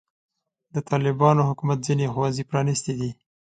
د 0.73 0.75
طالبانو 0.89 1.47
حکومت 1.49 1.79
ځینې 1.87 2.05
ښوونځي 2.13 2.43
پرانستې 2.49 2.93
دي. 2.99 3.09